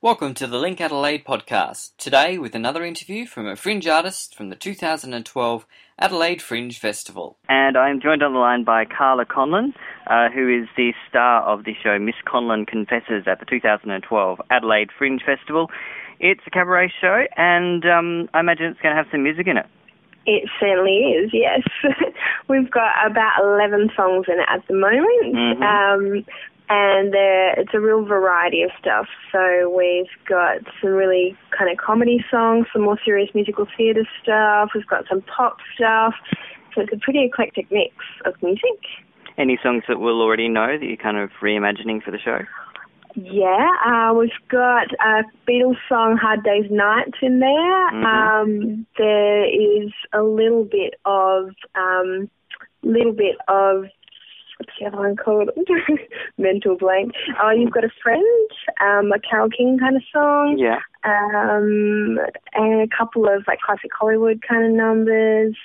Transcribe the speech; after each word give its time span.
Welcome 0.00 0.34
to 0.34 0.46
the 0.46 0.58
Link 0.58 0.80
Adelaide 0.80 1.24
podcast. 1.24 1.90
Today, 1.98 2.38
with 2.38 2.54
another 2.54 2.84
interview 2.84 3.26
from 3.26 3.48
a 3.48 3.56
fringe 3.56 3.88
artist 3.88 4.32
from 4.32 4.48
the 4.48 4.54
2012 4.54 5.66
Adelaide 5.98 6.40
Fringe 6.40 6.78
Festival. 6.78 7.36
And 7.48 7.76
I'm 7.76 8.00
joined 8.00 8.22
on 8.22 8.32
the 8.32 8.38
line 8.38 8.62
by 8.62 8.84
Carla 8.84 9.26
Conlin, 9.26 9.74
uh, 10.06 10.28
who 10.32 10.62
is 10.62 10.68
the 10.76 10.92
star 11.08 11.42
of 11.42 11.64
the 11.64 11.74
show 11.82 11.98
Miss 11.98 12.14
Conlin 12.24 12.64
Confesses 12.64 13.24
at 13.26 13.40
the 13.40 13.46
2012 13.46 14.40
Adelaide 14.50 14.90
Fringe 14.96 15.20
Festival. 15.26 15.68
It's 16.20 16.42
a 16.46 16.50
cabaret 16.50 16.92
show, 17.00 17.24
and 17.36 17.84
um, 17.84 18.28
I 18.34 18.38
imagine 18.38 18.66
it's 18.66 18.80
going 18.80 18.94
to 18.94 19.02
have 19.02 19.10
some 19.10 19.24
music 19.24 19.48
in 19.48 19.56
it. 19.56 19.66
It 20.26 20.48
certainly 20.60 20.92
is, 21.18 21.30
yes. 21.32 21.62
We've 22.48 22.70
got 22.70 22.92
about 23.04 23.32
11 23.42 23.90
songs 23.96 24.26
in 24.28 24.38
it 24.38 24.46
at 24.48 24.62
the 24.68 24.74
moment. 24.74 25.34
Mhm. 25.34 25.62
Um, 25.62 26.24
and 26.68 27.12
there, 27.12 27.58
it's 27.58 27.72
a 27.72 27.80
real 27.80 28.04
variety 28.04 28.62
of 28.62 28.70
stuff. 28.78 29.06
So 29.32 29.72
we've 29.74 30.06
got 30.28 30.58
some 30.80 30.90
really 30.90 31.36
kind 31.56 31.70
of 31.70 31.78
comedy 31.78 32.24
songs, 32.30 32.66
some 32.72 32.82
more 32.82 32.98
serious 33.04 33.30
musical 33.34 33.66
theatre 33.76 34.06
stuff. 34.22 34.70
We've 34.74 34.86
got 34.86 35.04
some 35.08 35.22
pop 35.22 35.58
stuff. 35.74 36.14
So 36.74 36.82
it's 36.82 36.92
a 36.92 36.98
pretty 36.98 37.24
eclectic 37.24 37.70
mix 37.70 37.94
of 38.24 38.34
music. 38.42 38.80
Any 39.38 39.58
songs 39.62 39.84
that 39.88 40.00
we'll 40.00 40.20
already 40.20 40.48
know 40.48 40.76
that 40.78 40.84
you're 40.84 40.96
kind 40.96 41.16
of 41.16 41.30
reimagining 41.40 42.02
for 42.02 42.10
the 42.10 42.18
show? 42.18 42.40
Yeah, 43.14 43.70
uh, 43.84 44.14
we've 44.14 44.30
got 44.48 44.88
a 45.00 45.22
Beatles 45.48 45.78
song 45.88 46.18
"Hard 46.20 46.44
Days 46.44 46.70
Nights" 46.70 47.18
in 47.22 47.40
there. 47.40 47.90
Mhm. 47.92 48.04
Um, 48.04 48.86
there 48.96 49.44
is 49.44 49.90
a 50.12 50.22
little 50.22 50.64
bit 50.64 50.94
of, 51.04 51.50
um, 51.74 52.28
little 52.82 53.12
bit 53.12 53.36
of 53.48 53.86
what's 54.58 54.72
the 54.78 54.86
other 54.86 54.98
one 54.98 55.16
called? 55.16 55.50
Mental 56.38 56.76
blank. 56.76 57.12
Oh, 57.42 57.50
you've 57.50 57.72
got 57.72 57.84
a 57.84 57.90
friend, 58.02 58.48
um, 58.80 59.12
a 59.12 59.18
Carole 59.18 59.48
King 59.50 59.78
kind 59.78 59.96
of 59.96 60.02
song, 60.12 60.56
Yeah. 60.58 60.80
um, 61.04 62.18
and 62.54 62.82
a 62.82 62.88
couple 62.96 63.26
of 63.28 63.44
like 63.46 63.60
classic 63.60 63.90
Hollywood 63.98 64.42
kind 64.46 64.64
of 64.66 64.72
numbers, 64.72 65.56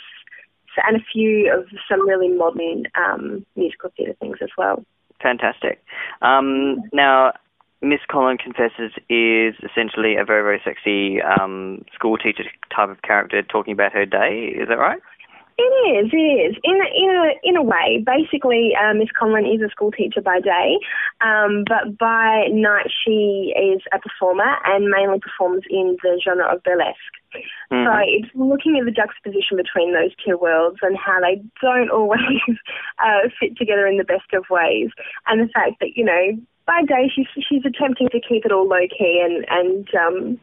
so, 0.76 0.82
and 0.88 0.98
a 0.98 1.04
few 1.12 1.52
of 1.54 1.66
some 1.90 2.08
really 2.08 2.30
modern 2.30 2.86
um, 2.96 3.46
musical 3.56 3.92
theatre 3.98 4.16
things 4.20 4.38
as 4.42 4.50
well. 4.58 4.84
Fantastic. 5.22 5.84
Um, 6.22 6.78
now, 6.92 7.34
Miss 7.82 8.00
Conlin 8.10 8.38
Confesses 8.38 8.92
is 9.10 9.56
essentially 9.64 10.16
a 10.16 10.24
very, 10.24 10.42
very 10.42 10.62
sexy 10.64 11.22
um, 11.22 11.84
school 11.94 12.18
teacher 12.18 12.44
type 12.76 12.90
of 12.90 13.02
character 13.02 13.42
talking 13.44 13.74
about 13.74 13.92
her 13.92 14.06
day. 14.06 14.54
Is 14.58 14.68
that 14.70 14.78
right? 14.80 15.00
It 15.58 15.62
is, 15.62 16.10
it 16.12 16.18
is. 16.18 16.56
In 16.64 16.82
a, 16.82 16.88
in 16.98 17.10
a 17.14 17.50
in 17.50 17.56
a 17.58 17.62
way, 17.62 18.04
basically, 18.04 18.72
uh, 18.74 18.94
Miss 18.94 19.10
Conlin 19.18 19.46
is 19.46 19.62
a 19.62 19.70
school 19.70 19.92
teacher 19.92 20.22
by 20.22 20.40
day, 20.40 20.80
um, 21.22 21.64
but 21.68 21.98
by 21.98 22.48
night 22.52 22.90
she 23.06 23.54
is 23.56 23.82
a 23.94 24.00
performer 24.00 24.58
and 24.66 24.90
mainly 24.90 25.20
performs 25.20 25.64
in 25.70 25.98
the 26.02 26.20
genre 26.24 26.52
of 26.52 26.64
burlesque. 26.64 26.98
Mhm. 27.72 27.86
So 27.86 27.92
it's 28.02 28.34
looking 28.34 28.80
at 28.80 28.86
the 28.86 28.92
juxtaposition 28.92 29.58
between 29.58 29.94
those 29.94 30.12
two 30.26 30.38
worlds 30.38 30.80
and 30.82 30.98
how 30.98 31.20
they 31.22 31.42
don't 31.62 31.90
always 31.98 32.42
uh, 32.98 33.30
fit 33.40 33.56
together 33.56 33.86
in 33.86 33.98
the 33.98 34.04
best 34.04 34.34
of 34.34 34.50
ways, 34.50 34.90
and 35.28 35.40
the 35.40 35.52
fact 35.54 35.80
that 35.82 35.96
you 35.96 36.04
know 36.04 36.34
by 36.66 36.82
day 36.84 37.12
she's 37.14 37.28
she's 37.48 37.66
attempting 37.66 38.10
to 38.10 38.20
keep 38.20 38.46
it 38.46 38.52
all 38.52 38.68
low 38.68 38.88
key 38.88 39.22
and 39.24 39.46
and 39.50 39.88
um, 39.96 40.40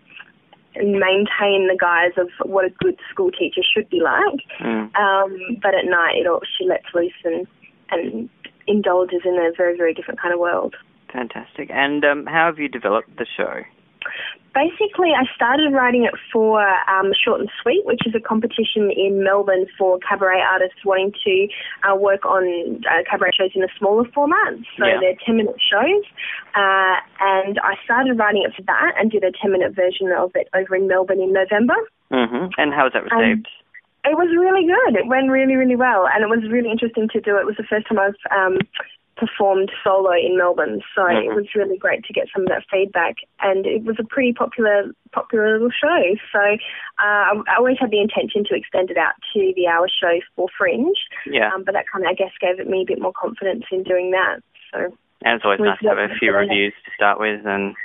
and 0.75 0.93
maintain 0.93 1.69
the 1.69 1.77
guise 1.79 2.13
of 2.17 2.29
what 2.49 2.65
a 2.65 2.71
good 2.71 2.99
school 3.11 3.31
teacher 3.31 3.63
should 3.63 3.89
be 3.91 4.01
like. 4.01 4.41
Mm. 4.61 4.95
Um, 4.95 5.59
but 5.63 5.75
at 5.75 5.85
night, 5.85 6.17
it 6.17 6.27
all, 6.27 6.41
she 6.59 6.67
lets 6.67 6.87
loose 6.95 7.13
and, 7.25 7.47
and 7.91 8.29
indulges 8.67 9.23
in 9.25 9.35
a 9.35 9.51
very, 9.57 9.77
very 9.77 9.95
different 9.95 10.21
kind 10.21 10.33
of 10.33 10.41
world. 10.41 10.75
Fantastic. 11.13 11.71
And 11.71 12.05
um, 12.05 12.27
how 12.27 12.47
have 12.47 12.59
you 12.59 12.69
developed 12.69 13.17
the 13.17 13.27
show? 13.37 13.63
Basically, 14.53 15.15
I 15.15 15.25
started 15.35 15.73
writing 15.73 16.03
it 16.05 16.15
for 16.33 16.61
um, 16.91 17.13
Short 17.15 17.41
and 17.41 17.49
Sweet, 17.63 17.87
which 17.87 18.01
is 18.05 18.15
a 18.17 18.21
competition 18.21 18.91
in 18.91 19.23
Melbourne 19.23 19.67
for 19.79 19.99
cabaret 20.03 20.43
artists 20.43 20.83
wanting 20.85 21.13
to 21.25 21.47
uh, 21.87 21.95
work 21.95 22.27
on 22.27 22.83
uh, 22.91 23.03
cabaret 23.09 23.31
shows 23.39 23.53
in 23.55 23.63
a 23.63 23.69
smaller 23.79 24.05
format. 24.13 24.55
So 24.77 24.87
Yeah. 24.87 24.99
they're 25.01 25.15
10 25.25 25.37
minute 25.37 25.55
shows. 25.63 26.03
Uh, 26.57 26.99
and 27.21 27.61
I 27.63 27.79
started 27.85 28.19
writing 28.19 28.43
it 28.43 28.53
for 28.57 28.63
that 28.63 28.95
and 28.99 29.09
did 29.11 29.23
a 29.23 29.31
10 29.31 29.53
minute 29.53 29.73
version 29.77 30.11
of 30.11 30.33
it 30.35 30.49
over 30.53 30.75
in 30.75 30.89
Melbourne 30.89 31.21
in 31.21 31.33
November. 31.33 31.77
hmm 32.11 32.51
And 32.59 32.75
how 32.75 32.85
was 32.85 32.93
that 32.95 33.07
Um, 33.13 33.19
received? 33.23 33.47
It 34.03 34.17
was 34.17 34.29
really 34.35 34.67
good. 34.67 34.97
It 34.99 35.07
went 35.07 35.31
really, 35.31 35.55
really 35.57 35.77
well, 35.77 36.09
and 36.09 36.25
it 36.25 36.29
was 36.29 36.43
really 36.51 36.71
interesting 36.73 37.07
to 37.13 37.21
do. 37.21 37.37
It 37.37 37.45
was 37.47 37.57
the 37.57 37.69
first 37.69 37.87
time 37.87 37.99
I've 38.01 38.17
um, 38.35 38.59
performed 39.21 39.71
solo 39.85 40.13
in 40.13 40.37
Melbourne, 40.37 40.81
so 40.95 41.07
it 41.07 41.29
Mhm. 41.29 41.37
was 41.37 41.55
really 41.55 41.77
great 41.77 42.05
to 42.05 42.13
get 42.13 42.29
some 42.33 42.43
of 42.43 42.49
that 42.49 42.65
feedback. 42.71 43.17
And 43.41 43.67
it 43.67 43.85
was 43.85 43.97
a 44.01 44.05
pretty 44.05 44.33
popular, 44.33 44.91
popular 45.13 45.53
little 45.53 45.71
show. 45.71 46.17
So 46.33 46.41
uh, 46.41 46.57
I, 46.99 47.33
I 47.47 47.57
always 47.57 47.79
had 47.79 47.91
the 47.91 48.01
intention 48.01 48.45
to 48.45 48.55
extend 48.57 48.91
it 48.91 48.97
out 48.97 49.15
to 49.35 49.53
the 49.55 49.69
hour 49.69 49.89
show 49.89 50.19
for 50.35 50.49
Fringe, 50.57 50.99
yeah. 51.27 51.53
um, 51.53 51.63
but 51.63 51.75
that 51.75 51.85
kind 51.93 52.05
of, 52.05 52.11
I 52.11 52.15
guess, 52.15 52.33
gave 52.41 52.59
it 52.59 52.67
me 52.67 52.83
a 52.83 52.87
bit 52.87 53.01
more 53.01 53.13
confidence 53.13 53.65
in 53.71 53.83
doing 53.83 54.11
that. 54.13 54.41
So 54.73 54.97
and 55.23 55.37
it's 55.37 55.45
always 55.45 55.61
nice 55.61 55.79
to 55.81 55.89
have 55.89 55.99
a 55.99 56.15
few 56.19 56.33
reviews 56.33 56.73
to 56.87 56.91
start 56.95 57.21
with 57.21 57.45
and 57.45 57.77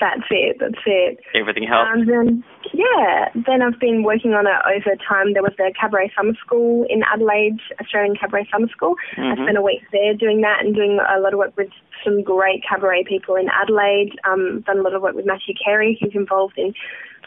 that's 0.00 0.26
it. 0.30 0.56
That's 0.60 0.82
it. 0.86 1.18
everything 1.34 1.64
helps. 1.66 1.90
Um, 1.92 2.06
then, 2.06 2.44
yeah, 2.72 3.28
then 3.34 3.62
I've 3.62 3.78
been 3.80 4.02
working 4.04 4.32
on 4.34 4.46
it 4.46 4.60
over 4.66 4.94
time. 5.08 5.32
There 5.32 5.42
was 5.42 5.54
the 5.58 5.72
Cabaret 5.78 6.12
Summer 6.16 6.34
School 6.44 6.86
in 6.88 7.02
Adelaide, 7.12 7.58
Australian 7.80 8.14
Cabaret 8.16 8.46
Summer 8.52 8.68
School. 8.68 8.94
I 9.16 9.20
Mhm. 9.20 9.42
spent 9.44 9.58
a 9.58 9.62
week 9.62 9.82
there 9.92 10.14
doing 10.14 10.40
that 10.42 10.62
and 10.64 10.74
doing 10.74 10.98
a 11.00 11.18
lot 11.20 11.32
of 11.32 11.38
work 11.38 11.56
with 11.56 11.70
some 12.04 12.22
great 12.22 12.62
cabaret 12.62 13.04
people 13.04 13.34
in 13.36 13.48
Adelaide. 13.48 14.12
Um, 14.24 14.60
done 14.60 14.78
a 14.78 14.82
lot 14.82 14.94
of 14.94 15.02
work 15.02 15.14
with 15.16 15.26
Matthew 15.26 15.54
Carey, 15.54 15.98
who's 16.00 16.14
involved 16.14 16.56
in, 16.58 16.74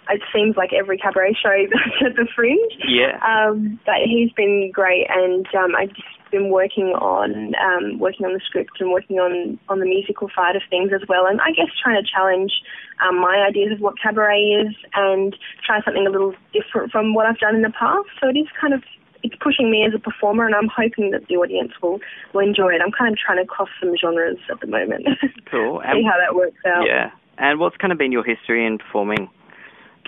it 0.10 0.22
seems 0.34 0.58
like 0.58 0.74
every 0.74 0.98
cabaret 0.98 1.34
show 1.34 1.66
that's 1.72 2.02
at 2.12 2.16
the 2.16 2.26
Fringe. 2.36 2.72
yeah. 2.88 3.20
Um, 3.22 3.80
but 3.86 3.96
he's 4.06 4.32
been 4.34 4.72
great, 4.74 5.08
and 5.10 5.46
um, 5.56 5.76
I've 5.76 5.94
just 5.94 6.08
been 6.32 6.50
working 6.50 6.96
on 6.98 7.54
um, 7.56 8.00
working 8.00 8.26
on 8.26 8.34
the 8.34 8.42
script 8.46 8.80
and 8.80 8.92
working 8.92 9.20
on 9.20 9.60
on 9.70 9.80
the 9.80 9.86
musical 9.86 10.30
side 10.36 10.56
of 10.56 10.62
things 10.70 10.92
as 10.94 11.08
well. 11.08 11.26
And 11.28 11.40
I 11.42 11.52
guess 11.52 11.68
trying 11.84 12.02
to 12.02 12.10
challenge 12.10 12.54
um, 13.06 13.20
my 13.20 13.46
ideas 13.48 13.74
of 13.74 13.80
what 13.80 14.00
cabaret 14.02 14.42
is 14.42 14.74
and 14.94 15.36
try 15.66 15.82
something 15.84 16.08
a 16.08 16.10
little 16.10 16.34
different 16.54 16.92
from 16.92 17.14
what 17.14 17.26
I've 17.26 17.38
done 17.40 17.56
in 17.56 17.62
the 17.62 17.74
past. 17.78 18.10
So 18.20 18.30
it 18.30 18.38
is 18.38 18.48
kind 18.60 18.74
of 18.74 18.84
it's 19.24 19.36
pushing 19.40 19.70
me 19.70 19.86
as 19.86 19.94
a 19.94 20.00
performer, 20.00 20.46
and 20.46 20.56
I'm 20.56 20.70
hoping 20.70 21.12
that 21.12 21.28
the 21.28 21.36
audience 21.36 21.74
will 21.82 22.00
will 22.34 22.42
enjoy 22.42 22.74
it. 22.74 22.82
I'm 22.84 22.92
kind 22.92 23.14
of 23.14 23.20
trying 23.20 23.38
to 23.38 23.46
cross 23.46 23.70
some 23.80 23.94
genres 24.00 24.38
at 24.50 24.60
the 24.62 24.68
moment. 24.68 25.08
Cool. 25.52 25.82
See 25.94 26.04
how 26.04 26.16
that 26.18 26.34
works 26.34 26.64
out. 26.66 26.86
yeah. 26.88 27.12
And 27.38 27.60
what's 27.60 27.76
kind 27.76 27.92
of 27.92 27.98
been 27.98 28.14
your 28.14 28.24
history 28.24 28.66
in 28.66 28.78
performing 28.78 29.30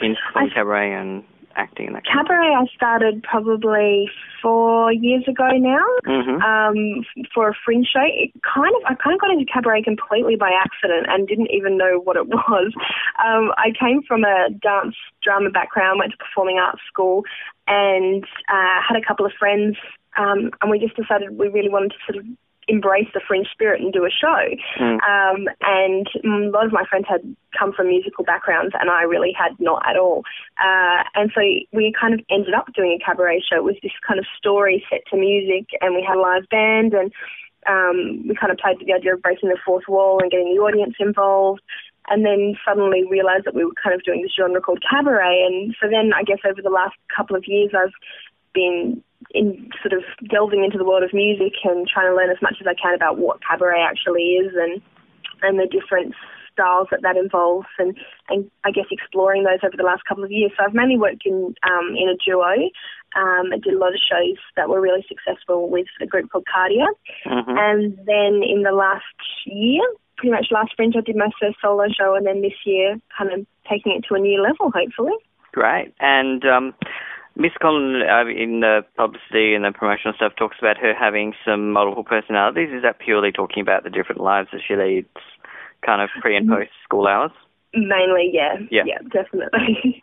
in 0.02 0.16
performing 0.16 0.52
cabaret 0.56 0.94
and 0.94 1.26
acting 1.56 1.88
and 1.88 1.96
that 1.96 2.06
Cabaret 2.06 2.56
I 2.56 2.66
started 2.76 3.24
probably 3.24 4.10
four 4.42 4.92
years 4.92 5.24
ago 5.28 5.50
now. 5.54 5.86
of 6.06 6.26
hmm 6.26 6.42
um, 6.44 7.06
for 7.34 7.50
a 7.50 7.54
fringe 7.66 7.88
show. 7.94 8.04
It 8.04 8.32
kind 8.44 8.74
of, 8.76 8.82
I 8.86 8.96
kind 8.96 9.16
of 9.16 9.22
got 9.22 9.32
into 9.32 9.46
cabaret 9.46 9.84
completely 9.84 10.36
by 10.36 10.52
accident 10.52 11.08
and 11.10 11.28
didn't 11.28 11.52
even 11.52 11.78
know 11.78 12.00
what 12.04 12.18
it 12.18 12.28
was. 12.28 12.74
Um, 13.24 13.52
I 13.58 13.72
came 13.80 14.02
from 14.04 14.24
a 14.24 14.50
dance 14.50 14.96
drama 15.24 15.50
background, 15.50 16.00
went 16.00 16.12
to 16.12 16.18
performing 16.18 16.60
arts 16.60 16.82
school, 16.88 17.24
and 17.68 18.24
uh, 18.52 18.80
had 18.88 18.98
a 18.98 19.06
couple 19.06 19.26
of 19.26 19.32
friends, 19.40 19.78
um, 20.18 20.52
and 20.62 20.70
we 20.70 20.80
just 20.80 20.96
decided 20.96 21.38
we 21.38 21.48
really 21.48 21.70
wanted 21.70 21.92
to 21.92 21.98
sort 22.06 22.18
of 22.18 22.26
embrace 22.68 23.08
the 23.14 23.22
fringe 23.28 23.48
spirit 23.52 23.82
and 23.82 23.92
do 23.92 24.06
a 24.06 24.10
show. 24.10 24.56
Mm. 24.80 25.00
Um, 25.04 25.48
and 25.62 26.08
a 26.24 26.50
lot 26.50 26.66
of 26.66 26.72
my 26.72 26.84
friends 26.90 27.06
had 27.10 27.22
come 27.58 27.74
from 27.74 27.88
musical 27.88 28.24
backgrounds, 28.24 28.74
and 28.80 28.90
I 28.90 29.04
really 29.04 29.34
had 29.38 29.60
not 29.60 29.84
at 29.88 29.98
all. 29.98 30.24
Uh, 30.58 31.04
and 31.16 31.32
so 31.36 31.42
we 31.72 31.94
kind 32.00 32.14
of 32.14 32.22
ended 32.30 32.54
up 32.54 32.68
doing 32.76 32.98
a 33.00 33.04
cabaret 33.04 33.44
show. 33.48 33.58
It 33.58 33.64
was 33.64 33.76
this 33.84 33.92
kind 34.08 34.20
of 34.20 34.26
story 34.38 34.84
set 34.90 35.02
to 35.12 35.18
music, 35.18 35.70
and 35.82 35.96
we 35.96 36.06
had 36.08 36.18
a 36.18 36.22
live 36.22 36.48
band, 36.50 36.94
and 36.94 37.12
um, 37.68 38.28
we 38.28 38.36
kind 38.36 38.52
of 38.52 38.58
played 38.58 38.78
with 38.80 38.88
the 38.88 38.94
idea 38.94 39.14
of 39.14 39.22
breaking 39.22 39.50
the 39.50 39.58
fourth 39.66 39.86
wall 39.88 40.20
and 40.22 40.32
getting 40.32 40.54
the 40.54 40.62
audience 40.62 40.96
involved. 41.00 41.62
And 42.10 42.26
then 42.26 42.56
suddenly 42.68 43.06
realised 43.10 43.46
that 43.46 43.56
we 43.56 43.64
were 43.64 43.72
kind 43.82 43.96
of 43.96 44.04
doing 44.04 44.22
this 44.22 44.34
genre 44.38 44.60
called 44.60 44.84
cabaret. 44.84 45.42
And 45.48 45.74
so 45.82 45.88
then 45.88 46.12
I 46.14 46.24
guess 46.24 46.40
over 46.44 46.62
the 46.62 46.70
last 46.70 46.96
couple 47.16 47.38
of 47.38 47.48
years, 47.48 47.72
I've 47.74 47.96
been 48.54 49.02
in 49.34 49.70
sort 49.82 49.94
of 49.94 50.04
delving 50.30 50.64
into 50.64 50.78
the 50.78 50.86
world 50.86 51.04
of 51.04 51.14
music 51.14 51.54
and 51.64 51.88
trying 51.88 52.10
to 52.10 52.16
learn 52.16 52.30
as 52.30 52.42
much 52.42 52.56
as 52.62 52.68
I 52.68 52.76
can 52.76 52.94
about 52.94 53.18
what 53.18 53.40
cabaret 53.42 53.82
actually 53.82 54.38
is 54.38 54.54
and 54.56 54.82
and 55.42 55.60
the 55.60 55.68
different 55.68 56.14
styles 56.54 56.88
that 56.92 57.02
that 57.02 57.18
involves 57.18 57.68
and, 57.80 57.98
and 58.30 58.50
I 58.64 58.72
guess 58.72 58.86
exploring 58.92 59.44
those 59.44 59.60
over 59.64 59.76
the 59.76 59.84
last 59.84 60.06
couple 60.08 60.24
of 60.24 60.32
years. 60.32 60.52
So 60.56 60.64
I've 60.64 60.74
mainly 60.74 60.98
worked 60.98 61.26
in 61.26 61.56
um, 61.66 61.96
in 61.98 62.08
a 62.10 62.18
duo. 62.24 62.70
Um, 63.16 63.54
I 63.54 63.58
did 63.62 63.74
a 63.74 63.78
lot 63.78 63.94
of 63.94 64.00
shows 64.00 64.38
that 64.56 64.70
were 64.70 64.82
really 64.82 65.06
successful 65.08 65.70
with 65.70 65.88
a 66.02 66.06
group 66.06 66.32
called 66.32 66.46
Cardia. 66.46 66.88
hmm 67.26 67.58
And 67.58 67.98
then 68.06 68.42
in 68.42 68.64
the 68.64 68.72
last 68.72 69.04
year, 69.46 69.82
pretty 70.18 70.32
much 70.32 70.48
last 70.52 70.74
Fringe, 70.76 70.96
I 70.98 71.02
did 71.02 71.16
my 71.16 71.30
first 71.40 71.58
solo 71.62 71.86
show, 71.90 72.16
and 72.16 72.26
then 72.26 72.42
this 72.42 72.58
year, 72.66 72.98
kind 73.16 73.32
of 73.32 73.46
taking 73.70 73.94
it 73.94 74.06
to 74.08 74.16
a 74.16 74.20
new 74.20 74.42
level, 74.42 74.72
hopefully. 74.72 75.14
Great. 75.52 75.94
And 76.00 76.44
um, 76.46 76.74
Miss 77.36 77.52
Conlin, 77.60 78.04
uh, 78.04 78.30
in 78.30 78.60
the 78.60 78.86
publicity 78.96 79.56
and 79.56 79.66
the 79.66 79.72
promotional 79.72 80.14
stuff, 80.14 80.34
talks 80.38 80.58
about 80.60 80.78
her 80.78 80.94
having 80.94 81.34
some 81.46 81.72
multiple 81.72 82.04
personalities. 82.04 82.70
Is 82.72 82.84
that 82.84 83.00
purely 83.00 83.32
talking 83.32 83.62
about 83.62 83.84
the 83.84 83.90
different 83.90 84.22
lives 84.22 84.50
that 84.54 84.62
she 84.68 84.76
leads, 84.76 85.10
kind 85.86 86.02
of 86.02 86.10
pre 86.22 86.38
and 86.38 86.48
post 86.48 86.70
school 86.84 87.08
hours? 87.08 87.32
Mainly, 87.74 88.30
yeah. 88.32 88.58
Yeah. 88.70 88.84
Yeah, 88.86 89.02
definitely. 89.10 90.02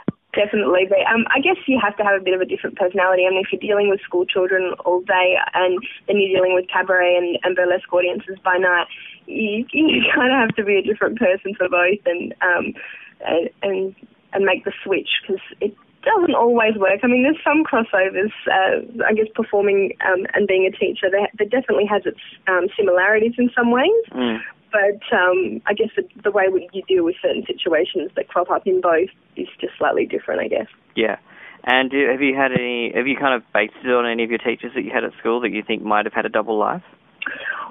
definitely. 0.36 0.84
But 0.86 1.00
um, 1.08 1.24
I 1.34 1.40
guess 1.40 1.56
you 1.66 1.80
have 1.82 1.96
to 1.96 2.04
have 2.04 2.20
a 2.20 2.24
bit 2.24 2.34
of 2.34 2.42
a 2.42 2.44
different 2.44 2.76
personality. 2.76 3.24
I 3.26 3.30
mean, 3.30 3.40
if 3.40 3.50
you're 3.50 3.64
dealing 3.64 3.88
with 3.88 4.00
school 4.04 4.26
children 4.26 4.74
all 4.84 5.00
day 5.00 5.36
and 5.54 5.80
then 6.06 6.20
you're 6.20 6.36
dealing 6.36 6.54
with 6.54 6.68
cabaret 6.68 7.16
and, 7.16 7.38
and 7.42 7.56
burlesque 7.56 7.90
audiences 7.90 8.36
by 8.44 8.58
night, 8.58 8.86
you, 9.24 9.64
you 9.72 10.04
kind 10.14 10.28
of 10.28 10.38
have 10.38 10.54
to 10.56 10.64
be 10.64 10.76
a 10.76 10.82
different 10.82 11.18
person 11.18 11.54
for 11.56 11.70
both 11.70 12.04
and 12.04 12.34
um, 12.44 12.74
and, 13.24 13.48
and 13.62 13.96
and 14.34 14.44
make 14.44 14.64
the 14.64 14.72
switch 14.84 15.08
because 15.22 15.40
it 15.62 15.74
doesn't 16.06 16.34
always 16.34 16.78
work. 16.78 17.00
I 17.02 17.06
mean, 17.08 17.24
there's 17.24 17.42
some 17.42 17.64
crossovers. 17.66 18.32
Uh, 18.46 18.86
I 19.04 19.12
guess 19.12 19.26
performing 19.34 19.92
um, 20.06 20.26
and 20.32 20.46
being 20.46 20.64
a 20.64 20.70
teacher, 20.70 21.10
there, 21.10 21.28
there 21.36 21.48
definitely 21.50 21.86
has 21.90 22.02
its 22.06 22.22
um, 22.46 22.68
similarities 22.78 23.34
in 23.36 23.50
some 23.54 23.70
ways. 23.70 24.02
Mm. 24.14 24.38
But 24.70 25.02
um, 25.10 25.60
I 25.66 25.74
guess 25.74 25.90
the, 25.96 26.06
the 26.22 26.30
way 26.30 26.44
we, 26.52 26.68
you 26.72 26.82
deal 26.86 27.04
with 27.04 27.16
certain 27.20 27.44
situations 27.46 28.10
that 28.14 28.28
crop 28.28 28.50
up 28.50 28.66
in 28.66 28.80
both 28.80 29.10
is 29.36 29.48
just 29.60 29.74
slightly 29.78 30.06
different, 30.06 30.40
I 30.40 30.48
guess. 30.48 30.68
Yeah. 30.94 31.16
And 31.64 31.90
do, 31.90 32.08
have 32.10 32.22
you 32.22 32.36
had 32.36 32.52
any? 32.52 32.92
Have 32.94 33.06
you 33.06 33.16
kind 33.18 33.34
of 33.34 33.42
based 33.52 33.74
it 33.82 33.90
on 33.90 34.06
any 34.06 34.22
of 34.22 34.30
your 34.30 34.38
teachers 34.38 34.72
that 34.74 34.82
you 34.82 34.90
had 34.94 35.02
at 35.02 35.12
school 35.18 35.40
that 35.40 35.50
you 35.50 35.62
think 35.66 35.82
might 35.82 36.06
have 36.06 36.14
had 36.14 36.24
a 36.24 36.28
double 36.28 36.56
life? 36.56 36.82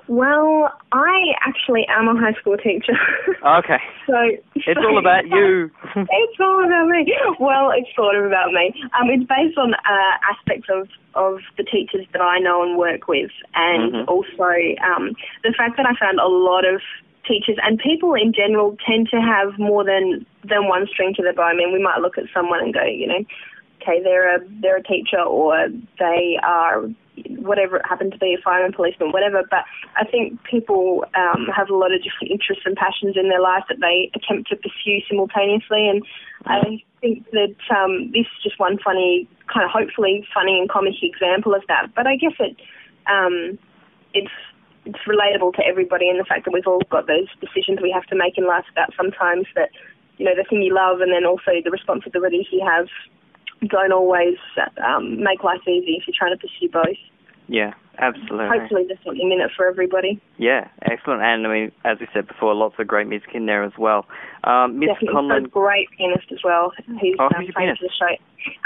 Well, 0.07 0.72
I 0.92 1.34
actually 1.46 1.86
am 1.90 2.07
a 2.07 2.19
high 2.19 2.34
school 2.40 2.57
teacher. 2.57 2.94
Okay. 3.44 3.80
so 4.07 4.16
It's 4.56 4.80
so- 4.80 4.88
all 4.88 4.98
about 5.00 5.25
you. 5.30 5.72
it's 5.96 6.40
all 6.40 6.63
about 6.66 6.88
me. 6.88 7.12
Well, 7.40 7.72
it's 7.75 7.90
sort 7.96 8.16
of 8.16 8.25
about 8.25 8.52
me. 8.52 8.74
Um, 9.00 9.10
it's 9.10 9.24
based 9.28 9.57
on 9.57 9.74
uh, 9.74 10.13
aspects 10.31 10.68
of, 10.69 10.88
of 11.16 11.40
the 11.57 11.63
teachers 11.63 12.06
that 12.13 12.22
I 12.22 12.40
know 12.40 12.62
and 12.63 12.78
work 12.78 13.07
with, 13.07 13.31
and 13.56 13.94
Mhm. 13.94 14.07
also 14.07 14.54
um, 14.86 15.16
the 15.44 15.54
fact 15.57 15.78
that 15.78 15.86
I 15.86 15.96
found 16.00 16.19
a 16.19 16.28
lot 16.28 16.66
of 16.66 16.81
teachers 17.28 17.58
and 17.63 17.80
people 17.80 18.13
in 18.13 18.31
general 18.34 18.78
tend 18.86 19.10
to 19.10 19.18
have 19.19 19.58
more 19.58 19.84
than 19.84 20.25
than 20.44 20.68
one 20.68 20.86
string 20.88 21.13
to 21.16 21.24
their 21.24 21.34
bow. 21.34 21.42
I 21.44 21.56
mean, 21.56 21.74
we 21.74 21.81
might 21.81 22.00
look 22.00 22.18
at 22.19 22.25
someone 22.31 22.60
and 22.62 22.72
go, 22.74 22.84
you 22.84 23.08
know, 23.08 23.25
okay, 23.81 24.00
they're 24.04 24.36
a 24.36 24.40
they're 24.62 24.78
a 24.78 24.84
teacher 24.84 25.19
or 25.19 25.68
they 25.98 26.38
are 26.44 26.84
whatever 27.46 27.78
it 27.78 27.86
happened 27.88 28.12
to 28.14 28.18
be, 28.18 28.36
a 28.38 28.42
fireman, 28.42 28.74
policeman, 28.74 29.12
whatever. 29.12 29.44
But 29.50 29.64
I 29.96 30.06
think 30.06 30.42
people 30.44 31.06
um, 31.16 31.48
have 31.56 31.70
a 31.70 31.76
lot 31.76 31.94
of 31.94 32.04
different 32.04 32.32
interests 32.32 32.64
and 32.66 32.76
passions 32.76 33.16
in 33.16 33.30
their 33.30 33.42
life 33.42 33.64
that 33.70 33.80
they 33.80 34.12
attempt 34.14 34.50
to 34.50 34.56
pursue 34.56 35.00
simultaneously. 35.08 35.88
And 35.88 36.04
I 36.46 36.82
think 37.02 37.30
that 37.32 37.56
um, 37.70 38.12
this 38.12 38.26
is 38.26 38.40
just 38.44 38.60
one 38.60 38.78
funny, 38.84 39.30
kind 39.52 39.64
of 39.64 39.72
hopefully 39.72 40.28
funny 40.34 40.60
and 40.60 40.70
comic 40.70 40.96
example 41.02 41.54
of 41.54 41.64
that. 41.68 41.94
But 41.96 42.08
I 42.08 42.16
guess 42.16 42.34
it 42.40 42.58
um, 43.08 43.58
it's 44.14 44.34
it's 44.86 45.02
relatable 45.08 45.54
to 45.56 45.66
everybody 45.66 46.10
in 46.10 46.18
the 46.18 46.26
fact 46.26 46.46
that 46.46 46.54
we've 46.54 46.68
all 46.68 46.82
got 46.92 47.08
those 47.08 47.28
decisions 47.42 47.80
we 47.82 47.90
have 47.90 48.06
to 48.06 48.16
make 48.16 48.38
in 48.38 48.46
life 48.46 48.66
about 48.72 48.94
sometimes 48.96 49.48
that 49.56 49.70
you 50.18 50.26
know 50.26 50.36
the 50.36 50.46
thing 50.48 50.62
you 50.62 50.74
love 50.74 51.02
and 51.02 51.12
then 51.12 51.26
also 51.26 51.58
the 51.64 51.72
responsibilities 51.72 52.46
you 52.52 52.62
have 52.66 52.88
don't 53.68 53.92
always 53.92 54.38
um, 54.86 55.24
make 55.24 55.44
life 55.44 55.62
easy 55.68 55.98
if 55.98 56.04
you're 56.08 56.16
trying 56.18 56.38
to 56.38 56.40
pursue 56.40 56.70
both. 56.70 57.00
Yeah, 57.48 57.74
absolutely. 58.00 58.48
Hopefully, 58.48 58.86
there's 58.88 59.00
something 59.06 59.32
in 59.32 59.40
it 59.42 59.52
for 59.56 59.68
everybody. 59.68 60.20
Yeah, 60.38 60.68
excellent. 60.82 61.22
And 61.22 61.46
I 61.46 61.50
mean, 61.54 61.72
as 61.84 61.98
we 62.00 62.08
said 62.14 62.28
before, 62.28 62.54
lots 62.56 62.76
of 62.80 62.88
great 62.88 63.08
music 63.08 63.30
in 63.34 63.46
there 63.46 63.64
as 63.64 63.74
well. 63.78 64.06
Um, 64.44 64.80
Miss 64.80 64.90
Definitely, 64.90 65.14
Conlin, 65.14 65.46
a 65.46 65.48
great 65.48 65.88
pianist 65.98 66.32
as 66.32 66.40
well. 66.44 66.72
Who's 66.88 67.16
Oh, 67.20 67.26
um, 67.26 67.46
playing 67.54 67.76
for 67.80 67.86
the 67.86 67.92
show? 67.98 68.16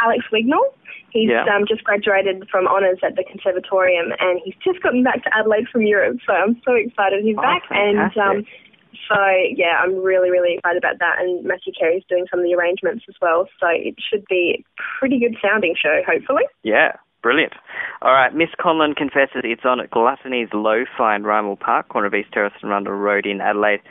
Alex 0.04 0.26
Wignall. 0.32 0.74
He's 1.12 1.30
Yeah. 1.30 1.46
um, 1.54 1.66
just 1.68 1.84
graduated 1.84 2.48
from 2.50 2.68
honours 2.68 3.00
at 3.04 3.16
the 3.16 3.24
Conservatorium, 3.24 4.14
and 4.20 4.40
he's 4.44 4.56
just 4.64 4.82
gotten 4.82 5.04
back 5.04 5.24
to 5.24 5.38
Adelaide 5.38 5.68
from 5.70 5.82
Europe. 5.84 6.20
So 6.26 6.34
I'm 6.34 6.62
so 6.64 6.74
excited 6.74 7.24
he's 7.24 7.36
Oh, 7.38 7.42
back. 7.42 7.64
And 7.72 8.16
um, 8.18 8.46
so 9.08 9.18
yeah, 9.56 9.80
I'm 9.82 9.96
really 10.04 10.30
really 10.30 10.56
excited 10.56 10.78
about 10.78 11.00
that. 11.00 11.18
And 11.20 11.44
Matthew 11.44 11.74
Carey's 11.78 12.04
doing 12.08 12.26
some 12.30 12.40
of 12.40 12.46
the 12.46 12.54
arrangements 12.54 13.06
as 13.10 13.16
well. 13.22 13.48
So 13.60 13.68
it 13.70 13.96
should 14.00 14.24
be 14.30 14.64
a 14.64 14.82
pretty 15.00 15.20
good 15.20 15.36
sounding 15.42 15.76
show, 15.76 16.02
hopefully. 16.06 16.44
yeah, 16.64 16.94
brilliant. 17.22 17.54
All 18.02 18.12
right, 18.14 18.34
Miss 18.34 18.50
Conlin 18.60 18.96
confesses 18.96 19.42
it's 19.44 19.66
on 19.66 19.80
at 19.80 19.90
Gluttony's 19.92 20.50
Lo-Fi 20.54 21.16
in 21.16 21.24
Rymill 21.24 21.60
Park, 21.60 21.90
corner 21.90 22.08
of 22.08 22.14
East 22.16 22.32
Terrace 22.32 22.54
and 22.62 22.72
Rundle 22.72 22.94
Road 22.94 23.26
in 23.26 23.42
Adelaide. 23.42 23.82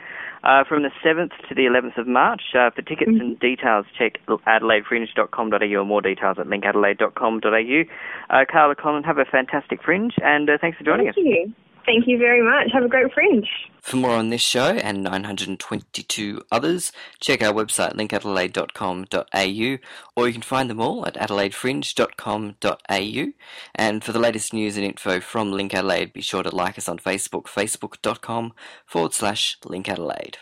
Uh, 0.41 0.63
from 0.63 0.83
the 0.83 0.91
7th 1.03 1.31
to 1.49 1.53
the 1.53 1.63
11th 1.63 1.97
of 1.97 2.07
March. 2.07 2.41
Uh, 2.55 2.69
for 2.69 2.81
tickets 2.81 3.11
Mhm. 3.11 3.19
and 3.19 3.39
details, 3.41 3.85
check 3.97 4.19
adelaidefringe.com.au 4.29 5.75
or 5.81 5.83
more 5.85 6.01
details 6.01 6.39
at 6.39 6.47
linkadelaide.com.au. 6.47 7.83
Uh, 8.29 8.45
Carla 8.49 8.73
Conlin, 8.75 9.03
have 9.03 9.17
a 9.17 9.25
fantastic 9.25 9.83
fringe, 9.83 10.13
and 10.23 10.49
uh, 10.49 10.57
thanks 10.61 10.77
for 10.77 10.85
joining 10.85 11.11
Thank 11.11 11.17
us. 11.17 11.23
you. 11.23 11.53
Thank 11.85 12.07
you 12.07 12.17
very 12.17 12.41
much. 12.43 12.71
Have 12.71 12.83
a 12.83 12.87
great 12.87 13.13
fringe. 13.13 13.47
For 13.81 13.95
more 13.95 14.11
on 14.11 14.29
this 14.29 14.41
show 14.41 14.73
and 14.73 15.01
922 15.03 16.43
others, 16.51 16.91
check 17.19 17.41
our 17.41 17.51
website 17.51 17.95
linkadelaide.com.au 17.95 19.77
or 20.15 20.27
you 20.27 20.33
can 20.33 20.43
find 20.43 20.69
them 20.69 20.79
all 20.79 21.07
at 21.07 21.15
adelaidefringe.com.au. 21.15 23.33
And 23.73 24.03
for 24.03 24.11
the 24.11 24.19
latest 24.19 24.53
news 24.53 24.77
and 24.77 24.85
info 24.85 25.19
from 25.19 25.51
Link 25.51 25.73
Adelaide, 25.73 26.13
be 26.13 26.21
sure 26.21 26.43
to 26.43 26.55
like 26.55 26.77
us 26.77 26.87
on 26.87 26.99
Facebook, 26.99 27.45
facebook.com 27.45 28.53
forward 28.85 29.13
slash 29.13 29.57
Link 29.65 29.89
Adelaide. 29.89 30.37